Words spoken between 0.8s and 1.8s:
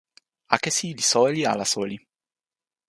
li soweli ala